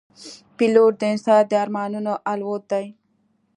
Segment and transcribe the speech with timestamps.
[0.57, 2.85] پیلوټ د انسان د ارمانونو الوت دی.